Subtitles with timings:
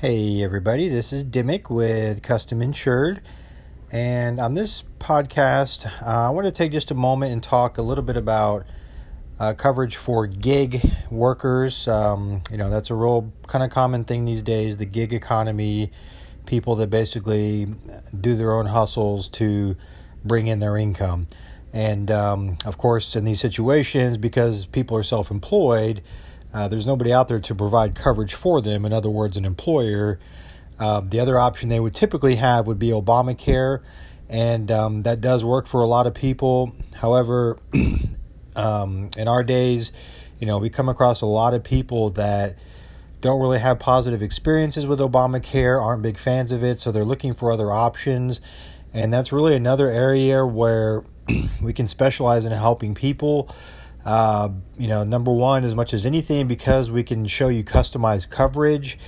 [0.00, 3.20] Hey, everybody, this is Dimmick with Custom Insured.
[3.92, 7.82] And on this podcast, uh, I want to take just a moment and talk a
[7.82, 8.64] little bit about
[9.38, 11.86] uh, coverage for gig workers.
[11.86, 15.92] Um, you know, that's a real kind of common thing these days the gig economy,
[16.46, 17.66] people that basically
[18.18, 19.76] do their own hustles to
[20.24, 21.26] bring in their income.
[21.74, 26.00] And um, of course, in these situations, because people are self employed,
[26.52, 28.84] uh, there's nobody out there to provide coverage for them.
[28.84, 30.18] In other words, an employer.
[30.78, 33.82] Uh, the other option they would typically have would be Obamacare,
[34.28, 36.72] and um, that does work for a lot of people.
[36.94, 37.58] However,
[38.56, 39.92] um, in our days,
[40.38, 42.56] you know, we come across a lot of people that
[43.20, 47.34] don't really have positive experiences with Obamacare, aren't big fans of it, so they're looking
[47.34, 48.40] for other options.
[48.94, 51.04] And that's really another area where
[51.62, 53.54] we can specialize in helping people.
[54.04, 58.30] Uh, you know, number one, as much as anything, because we can show you customized
[58.30, 58.98] coverage,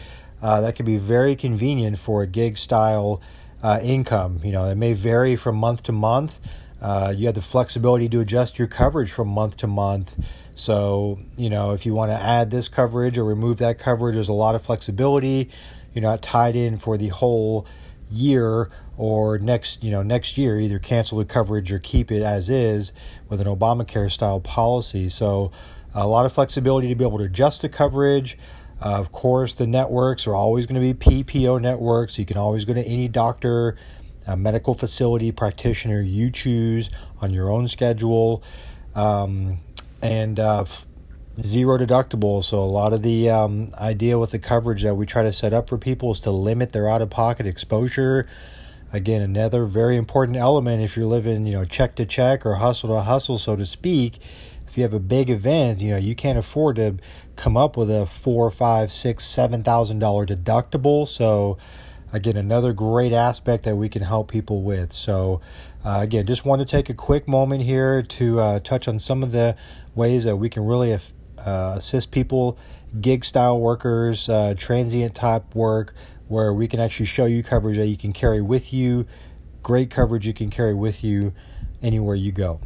[0.42, 3.23] uh, that can be very convenient for a gig style
[3.62, 4.40] uh, income.
[4.43, 6.40] You know, it may vary from month to month.
[6.80, 10.16] Uh, you have the flexibility to adjust your coverage from month to month.
[10.54, 14.29] So, you know, if you want to add this coverage or remove that coverage, there's
[14.29, 15.51] a lot of flexibility.
[15.95, 17.66] You're not tied in for the whole
[18.13, 22.51] year or next you know next year either cancel the coverage or keep it as
[22.51, 22.93] is
[23.29, 25.09] with an Obamacare style policy.
[25.09, 25.51] So
[25.95, 28.38] a lot of flexibility to be able to adjust the coverage.
[28.80, 32.19] Uh, of course, the networks are always going to be PPO networks.
[32.19, 33.77] You can always go to any doctor,
[34.37, 38.43] medical facility, practitioner you choose on your own schedule,
[38.95, 39.59] um,
[40.02, 40.65] and uh,
[41.41, 42.45] zero deductible.
[42.45, 45.52] So a lot of the um, idea with the coverage that we try to set
[45.52, 48.29] up for people is to limit their out-of-pocket exposure.
[48.93, 52.91] Again, another very important element if you're living, you know, check to check or hustle
[52.91, 54.19] to hustle, so to speak.
[54.69, 56.97] If you have a big event, you know, you can't afford to
[57.37, 61.09] come up with a four, five, six, seven thousand dollar deductible.
[61.09, 61.57] So
[62.13, 64.93] again, another great aspect that we can help people with.
[64.93, 65.41] So,
[65.84, 69.22] uh, again, just want to take a quick moment here to uh, touch on some
[69.22, 69.56] of the
[69.94, 70.91] ways that we can really
[71.44, 72.58] uh, assist people,
[73.00, 75.94] gig style workers, uh, transient type work,
[76.28, 79.06] where we can actually show you coverage that you can carry with you.
[79.62, 81.32] Great coverage you can carry with you
[81.82, 82.60] anywhere you go.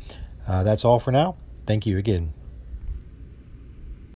[0.47, 1.37] Uh, that's all for now.
[1.67, 2.33] Thank you again.